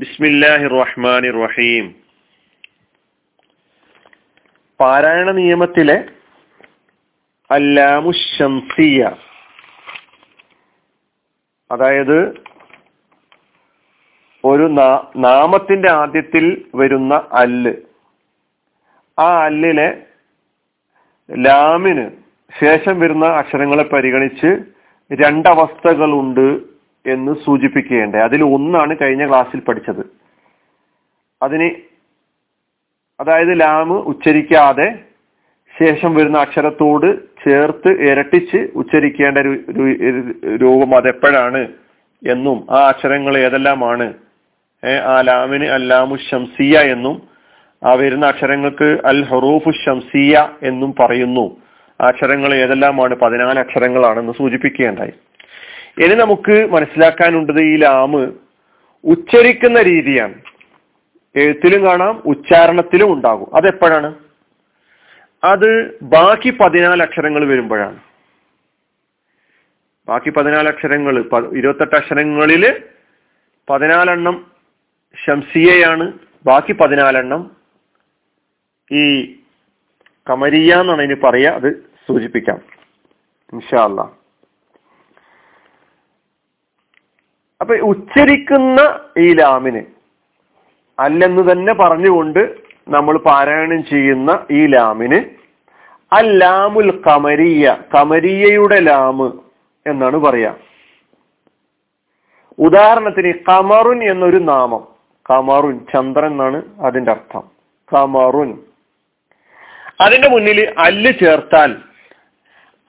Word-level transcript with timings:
ബിസ്മില്ലാഹി 0.00 0.66
റഹ്മാൻ 0.74 1.24
റഹീം 1.36 1.86
പാരായണ 4.80 5.30
നിയമത്തിലെ 5.30 5.98
അല്ലാമു 7.50 8.12
ശംസിയ 8.36 9.00
അതായത് 11.70 12.18
ഒരു 14.44 14.64
നാമത്തിന്റെ 15.16 15.90
ആദ്യത്തിൽ 15.90 16.44
വരുന്ന 16.74 17.14
അല്ല്. 17.32 17.72
ആ 19.18 19.28
അല്ലിലെ 19.44 19.88
ലാമിന് 21.28 22.04
ശേഷം 22.52 23.00
വരുന്ന 23.00 23.26
അക്ഷരങ്ങളെ 23.32 23.82
പരിഗണിച്ച് 23.84 24.50
രണ്ടവസ്ഥകളുണ്ട് 25.10 26.46
എന്ന് 27.06 27.32
സൂചിപ്പിക്കുകയുണ്ട് 27.44 28.16
അതിൽ 28.16 28.42
ഒന്നാണ് 28.42 28.96
കഴിഞ്ഞ 29.02 29.28
ക്ലാസ്സിൽ 29.28 29.60
പഠിച്ചത്. 29.60 30.04
അതിന് 31.42 31.70
അതായത് 33.20 33.60
ലാമ് 33.60 33.92
ഉച്ചരിക്കാതെ 33.92 34.98
ശേഷം 35.80 36.14
വരുന്ന 36.14 36.38
അക്ഷരത്തോട് 36.38 37.18
ചേർത്ത് 37.44 37.88
ഇരട്ടിച്ച് 37.88 38.70
ഉച്ചരിക്കേണ്ട 38.74 39.38
രൂപം 40.62 40.96
അതെപ്പോഴാണ് 40.96 41.68
എന്നും 42.30 42.66
ആ 42.70 42.80
അക്ഷരങ്ങൾ 42.88 43.38
ഏതെല്ലാമാണ്? 43.38 44.14
ആ 45.08 45.20
ലാമിന് 45.20 45.64
അല്ലാമു 45.64 46.16
ഷംസിയ 46.30 46.78
എന്നും 46.78 47.22
ആ 47.86 47.94
വരുന്ന 47.94 48.26
അക്ഷരങ്ങൾക്ക് 48.26 48.88
അൽ 49.04 49.24
ഹറൂഫു 49.24 49.70
ഷംസിയ 49.86 50.48
എന്നും 50.62 50.94
പറയുന്നു. 51.00 51.46
അക്ഷരങ്ങൾ 52.00 52.54
ഏതെല്ലാമാണ്? 52.54 53.14
പതിനാല് 53.14 53.58
അക്ഷരങ്ങളാണെന്ന് 53.58 54.32
സൂചിപ്പിക്കുകയുണ്ടായി. 54.32 55.12
ഇനി 55.98 56.14
നമുക്ക് 56.14 56.72
മനസ്സിലാക്കാനുണ്ടത് 56.72 57.60
ഈ 57.60 57.76
ലാമ് 57.76 58.32
ഉച്ചരിക്കുന്ന 59.04 59.82
രീതിയാണ്. 59.82 60.34
എഴുത്തിലും 61.36 61.84
കാണാം 61.84 62.22
ഉച്ചാരണത്തിലും 62.26 63.12
ഉണ്ടാകും. 63.12 63.56
അതെപ്പോഴാണ്? 63.56 64.14
അത് 65.44 65.98
ബാക്കി 66.02 66.50
പതിനാല് 66.50 67.02
അക്ഷരങ്ങൾ 67.02 67.46
വരുമ്പോഴാണ്. 67.46 68.00
ബാക്കി 70.08 70.30
പതിനാല് 70.30 70.68
അക്ഷരങ്ങൾ 70.68 71.24
ഇരുപത്തെട്ട് 71.56 71.96
അക്ഷരങ്ങളിൽ 71.96 72.82
പതിനാലെണ്ണം 73.70 74.46
ഷംസിയയാണ് 75.26 76.12
ബാക്കി 76.46 76.72
പതിനാലെണ്ണം 76.72 77.50
ഈ 78.92 79.36
കമരിയ 80.30 80.74
എന്നാണ് 80.74 81.02
ഇനി 81.02 81.14
പറയുക 81.14 81.50
അത് 81.50 81.72
സൂചിപ്പിക്കാം. 82.08 82.60
ഇൻഷാല്ല 83.52 84.23
അപ്പൊ 87.64 87.76
ഉച്ചരിക്കുന്ന 87.76 89.00
ഈ 89.18 89.34
ലാമിന് 89.34 89.82
അല്ലെന്ന് 90.98 91.52
തന്നെ 91.52 91.74
പറഞ്ഞുകൊണ്ട് 91.74 92.54
നമ്മൾ 92.88 93.18
പാരായണം 93.18 93.84
ചെയ്യുന്ന 93.84 94.46
ഈ 94.50 94.66
ലാമിന് 94.66 95.24
അൽ 96.14 96.38
ലാമുൽ 96.38 97.02
കമരിയ 97.06 97.76
കമരിയയുടെ 97.94 98.80
ലാമ് 98.80 99.32
എന്നാണ് 99.86 100.16
പറയാ. 100.16 100.54
ഉദാഹരണത്തിന് 102.58 103.32
കമറുൻ 103.48 104.10
എന്നൊരു 104.10 104.36
നാമം 104.36 104.88
കമറുൻ 105.30 105.86
ചന്ദ്രൻ 105.94 106.26
എന്നാണ് 106.26 106.62
അതിന്റെ 106.80 107.10
അർത്ഥം. 107.10 107.42
കമറുൻ. 107.94 108.58
അതിന്റെ 110.00 110.28
മുന്നിൽ 110.28 110.74
അല്ല് 110.78 111.12
ചേർത്താൽ 111.12 111.76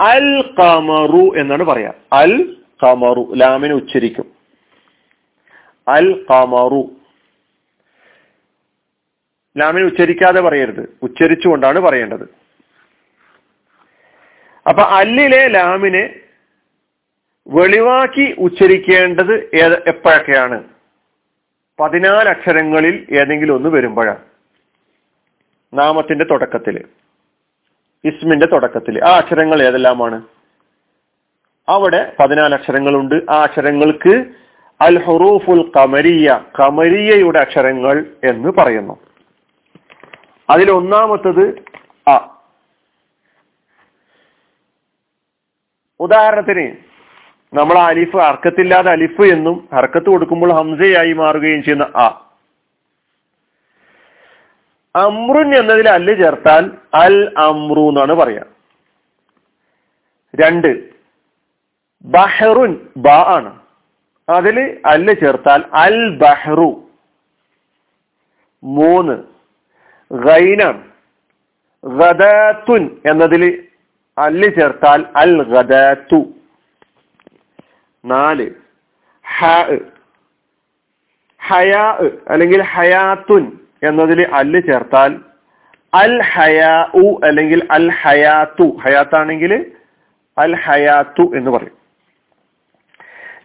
അൽ 0.01 0.53
കമറു 0.59 1.39
എന്നാണ് 1.39 1.63
പറയാ. 1.63 1.93
അൽ 2.13 2.57
കമറു 2.83 3.33
ലാമിനെ 3.35 3.73
ഉച്ചരിക്കും. 3.73 4.34
അൽ 5.87 6.25
കമറു 6.29 6.91
ലാമിനെ 9.57 9.85
ഉച്ചരിക്കാതെ 9.85 10.41
പറയരുത്. 10.41 10.97
ഉച്ചരിച്ചുകൊണ്ടാണ് 11.03 11.79
പറയേണ്ടത്. 11.79 12.23
അപ്പൊ 14.69 14.83
അല്ലിലെ 14.83 15.47
ലാമിനെ 15.47 16.15
വെളിവാക്കി 17.47 18.35
ഉച്ചരിക്കേണ്ടത് 18.37 19.33
എപ്പോഴൊക്കെയാണ്? 19.89 20.63
പതിനാല് 21.79 22.29
അക്ഷരങ്ങളിൽ 22.29 23.07
ഏതെങ്കിലും 23.11 23.55
ഒന്ന് 23.55 23.69
വരുമ്പോഴാണ്. 23.69 24.23
നാമത്തിന്റെ 25.73 26.25
തുടക്കത്തിൽ 26.25 26.83
ഇസ്മിന്റെ 28.03 28.45
തുടക്കത്തിൽ 28.45 29.05
ആ 29.05 29.17
അക്ഷരങ്ങൾ 29.17 29.61
ഏതെല്ലാമാണ്? 29.63 30.21
അവിടെ 31.69 32.15
പതിനാല് 32.19 32.53
അക്ഷരങ്ങളുണ്ട് 32.53 33.15
ആ 33.29 33.43
അക്ഷരങ്ങൾക്ക് 33.43 34.25
അൽ 34.81 35.03
ഹുറൂഫുൽ 35.03 35.71
കമരിയ 35.77 36.45
കമരിയയുടെ 36.59 37.39
അക്ഷരങ്ങൾ 37.39 38.05
എന്ന് 38.23 38.49
പറയുന്നു. 38.49 38.99
അതിൽ 40.49 40.71
ഒന്നാമത്തത് 40.71 41.63
അ. 42.09 42.17
ഉദാഹരണത്തിന് 45.99 46.77
നമ്മൾ 47.55 47.77
അലിഫ് 47.77 48.17
അർക്കത്തില്ലാതെ 48.17 48.91
അലിഫ് 48.91 49.21
എന്നും 49.21 49.69
ഹർക്കത്ത് 49.73 50.05
കൊടുക്കുമ്പോൾ 50.05 50.53
ഹംസയായി 50.53 51.13
മാറുകയും 51.13 51.63
ചെയ്യുന്ന 51.63 51.83
അ. 51.83 52.21
അമ്രുൻ 54.95 55.55
എന്നതിൽ 55.55 55.89
അല്ല് 55.89 56.23
ചേർത്താൽ 56.23 56.71
അൽ 56.93 57.33
അമ്രു 57.37 57.79
എന്നാണ് 57.79 58.13
പറയാ. 58.13 58.43
രണ്ട് 60.41 60.89
ബഹറുൻ 62.05 62.89
ബ 62.97 63.07
ആണ്. 63.07 63.64
അതിൽ 64.29 64.81
അല്ല് 64.85 65.13
ചേർത്താൽ 65.23 65.63
അൽ 65.73 66.17
ബഹ്റു. 66.17 66.83
മൂന്ന്. 68.63 69.23
ഗൈനാണ് 70.11 70.83
ഗദാത്തുൻ 71.85 72.83
എന്നതിൽ 73.05 73.67
അല്ല് 74.17 74.49
ചേർത്താൽ 74.59 75.05
അൽ 75.15 75.43
ഗദാത്തു. 75.43 76.25
നാല്. 78.05 78.49
ഹയാ 81.47 81.83
അല്ലെങ്കിൽ 82.27 82.61
ഹയാത്തുൻ 82.61 83.51
എന്നതിൽ 83.83 84.27
അല്ല് 84.33 84.61
ചേർത്താൽ 84.61 85.19
അൽ 85.93 86.21
ഹയാ 86.21 86.75
അല്ലെങ്കിൽ 87.23 87.67
അൽ 87.71 87.89
ഹയാത്തു. 87.89 88.77
ഹയാത്താണെങ്കിൽ 88.77 89.71
അൽ 90.37 90.55
ഹയാത്തു 90.55 91.31
എന്ന് 91.35 91.51
പറയും. 91.51 91.84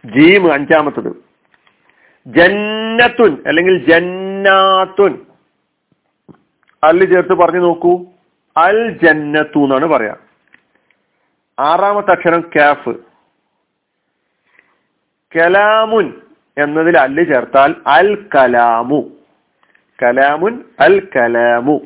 ജീം 0.05 0.53
അഞ്ചാമത്തത്. 0.53 1.23
ജന്നത്തുൻ 2.27 3.43
അല്ലെങ്കിൽ 3.47 3.85
ജന്നാത്തുൻ. 3.85 5.25
അല്ല് 6.83 7.05
ചേർത്ത് 7.05 7.33
പറഞ്ഞു 7.33 7.59
നോക്കൂ. 7.59 8.05
അൽ 8.57 8.97
ജന്നത്തു 9.03 9.59
എന്നാണ് 9.59 9.85
പറയാ. 9.85 10.15
ആറാമത്തെ 11.59 12.11
അക്ഷരം 12.11 12.41
കാഫ്. 12.41 12.89
കലാമുൻ 15.35 16.21
എന്നതിൽ 16.57 16.97
അല്ല് 16.97 17.25
ചേർത്താൽ 17.25 17.75
അൽ 17.87 18.27
കലാമു. 18.35 19.09
കലാമുൻ 20.03 20.63
അൽ 20.79 21.07
കലാമു. 21.15 21.79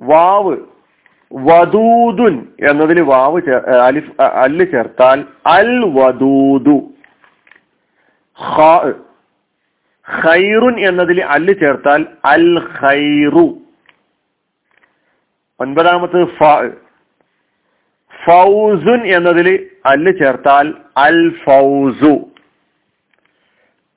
വാവ് 0.00 0.73
വദൂദുൻ 1.34 2.34
എന്നതിൽ 2.68 2.98
വാവ് 3.02 3.38
അലിഫ് 3.82 4.12
അല്ല് 4.42 4.66
ചേർത്താൽ 4.66 5.18
അൽ 5.50 5.70
വദൂദു 5.94 6.76
ഖൈറുൻ 10.06 10.74
എന്നതിൽ 10.88 11.18
അല്ല് 11.34 11.54
ചേർത്താൽ 11.60 12.00
അൽ 12.30 12.46
ഖൈറു 12.78 13.46
ഒൻപതാമത്തത് 15.60 16.26
ഫ 16.38 16.50
ഫൗസുൻ 18.12 19.00
എന്നതിൽ 19.16 19.48
അല്ല് 19.86 20.12
ചേർത്താൽ 20.18 20.66
അൽ 21.00 21.18
ഫൗസു 21.44 22.12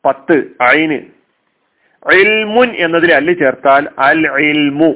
പത്ത് 0.04 0.36
ഐന് 0.72 1.00
ഇൽമുൻ 2.06 2.70
എന്നതിൽ 2.78 3.12
അല്ല് 3.14 3.34
ചേർത്താൽ 3.34 3.84
അൽ 4.04 4.22
ഇൽമു 4.44 4.92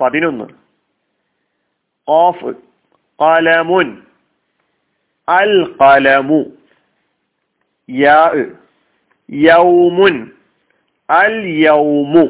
പതിനൊന്ന് 0.00 0.46
ഓഫ് 2.16 2.50
കലമുൻ 3.18 3.88
അൽ 5.28 5.52
കലമു 5.80 6.40
യൗമുൻ 9.28 10.16
അൽ 11.08 11.36
യൗമു 11.60 12.24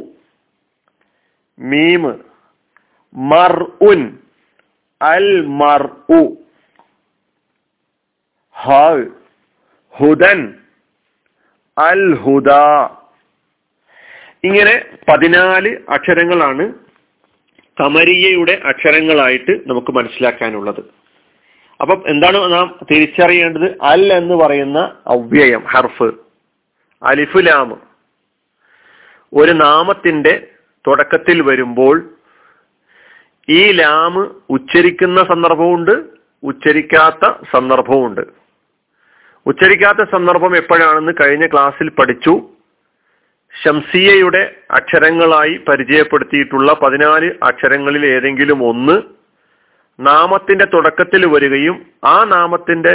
മീം 1.58 2.04
മർഉൻ 3.14 4.02
അൽ 5.00 5.28
മർഉ 5.60 6.20
ഹ 8.56 8.76
ഹുദൻ 9.94 10.40
അൽ 11.76 12.04
ഹുദ 12.22 12.50
ഇങ്ങനെ 14.44 14.74
പതിനാല് 15.08 15.70
അക്ഷരങ്ങളാണ് 15.94 16.64
കമരിയയുടെ 17.80 18.62
അക്ഷരങ്ങളായിട്ട് 18.64 19.70
നമുക്ക് 19.70 19.92
മനസ്സിലാക്കാനുള്ളത്. 19.92 20.80
അപ്പം 21.80 22.02
എന്താണ് 22.06 22.52
നാം 22.52 22.78
തിരിച്ചറിയേണ്ടത്? 22.90 23.78
അൽ 23.82 24.12
എന്ന് 24.12 24.34
പറയുന്ന 24.34 24.78
അവ്യയം 25.06 25.64
ഹർഫ്. 25.64 26.12
അലിഫ് 27.02 27.36
ലാം. 27.36 27.80
ഒരു 29.34 29.52
നാമത്തിന്റെ 29.52 30.46
തുടക്കത്തിൽ 30.86 31.42
വരുമ്പോൾ 31.42 32.10
ഈ 33.48 33.72
ലാമ് 33.72 34.30
ഉച്ചരിക്കുന്ന 34.50 35.22
സന്ദർഭമുണ്ട് 35.22 35.90
ഉച്ചരിക്കാത്ത 36.42 37.32
സന്ദർഭമുണ്ട്. 37.54 38.20
ഉച്ചരിക്കാത്ത 39.46 40.08
സന്ദർഭം 40.12 40.56
എപ്പോഴാണെന്ന് 40.56 41.12
കഴിഞ്ഞ 41.12 41.46
ക്ലാസ്സിൽ 41.46 41.88
പഠിച്ചു. 41.88 42.50
ഷംസിയയുടെ 43.54 44.56
അക്ഷരങ്ങളായി 44.70 45.56
പരിചയപ്പെടുത്തിയിട്ടുള്ള 45.56 46.72
പതിനാല് 46.82 47.30
അക്ഷരങ്ങളിൽ 47.42 48.06
ഏതെങ്കിലും 48.06 48.64
ഒന്ന് 48.64 49.02
നാമത്തിന്റെ 49.98 50.64
തുടക്കത്തിൽ 50.64 51.26
വരികയും 51.26 51.86
ആ 52.04 52.24
നാമത്തിന്റെ 52.24 52.94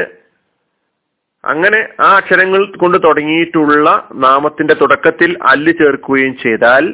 അങ്ങനെ 1.43 1.87
ആ 2.01 2.15
അക്ഷരങ്ങൾ 2.15 2.75
കൊണ്ട് 2.75 2.97
തുടങ്ങിയിട്ടുള്ള 2.97 4.07
നാമത്തിന്റെ 4.13 4.73
തുടക്കത്തിൽ 4.73 5.37
അല്ല് 5.43 5.71
ചേർക്കുകയും 5.71 6.37
ചെയ്താൽ 6.37 6.93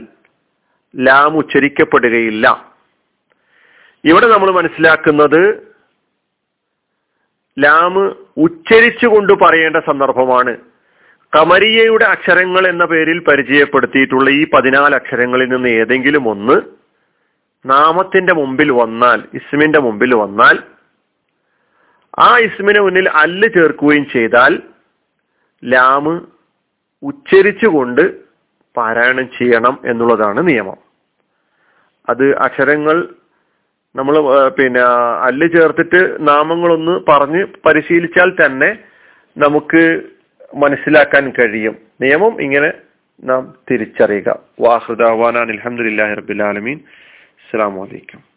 ലാം 0.96 1.38
ഉച്ചരിക്കപ്പെടുകയില്ല. 1.38 2.72
ഇവിടെ 4.04 4.28
നമ്മൾ 4.28 4.52
മനസ്സിലാക്കുന്നത് 4.52 5.72
ലാമ് 7.58 8.04
ഉച്ചരിച്ചുകൊണ്ട് 8.38 9.34
പറയേണ്ട 9.34 9.78
സന്ദർഭമാണ്. 9.78 10.71
കമരിയയുടെ 11.34 12.06
അക്ഷരങ്ങൾ 12.14 12.64
എന്ന 12.72 12.86
പേരിൽ 12.86 13.20
പരിചയപ്പെടുത്തിയിട്ടുള്ള 13.28 14.30
ഈ 14.32 14.44
പതിനാല് 14.54 14.96
അക്ഷരങ്ങളിൽ 14.96 15.50
നിന്ന് 15.50 15.70
ഏതെങ്കിലും 15.82 16.26
ഒന്ന് 16.28 16.58
നാമത്തിന്റെ 17.66 18.34
മുമ്പിൽ 18.40 18.70
വന്നാൽ 18.80 19.20
ഇസ്മിന്റെ 19.40 19.80
മുമ്പിൽ 19.80 20.14
വന്നാൽ 20.22 20.58
ആ 22.20 22.30
ഇസ്മിന് 22.40 22.82
മുന്നിൽ 22.82 23.08
അല്ല് 23.22 23.48
ചേർക്കുകയും 23.50 24.06
ചെയ്താൽ 24.14 24.54
ലാമ് 25.64 26.14
ഉച്ചരിച്ചുകൊണ്ട് 27.04 28.04
പാരായണം 28.76 29.28
ചെയ്യണം 29.38 29.76
എന്നുള്ളതാണ് 29.84 30.40
നിയമം. 30.48 30.78
അത് 32.08 32.26
അക്ഷരങ്ങൾ 32.46 32.98
നമ്മൾ 33.96 34.16
പിന്നെ 34.58 34.82
അല്ല് 35.28 35.48
ചേർത്തിട്ട് 35.50 36.00
നാമങ്ങളൊന്ന് 36.28 36.94
പറഞ്ഞ് 37.10 37.42
പരിശീലിച്ചാൽ 37.66 38.30
തന്നെ 38.36 38.70
നമുക്ക് 39.38 39.84
മനസ്സിലാക്കാൻ 40.54 41.30
കഴിയും. 41.30 41.78
നിയമം 42.02 42.42
ഇങ്ങനെ 42.42 42.72
നാം 43.24 43.54
തിരിച്ചറിയുക. 43.72 44.40
വാഹൃദാൻ 44.60 45.38
അലഹമുല്ലാ 45.38 46.14
റബിലാലമീൻ 46.14 46.80
അസ്സാം 46.80 47.76
വലൈക്കും 47.76 48.31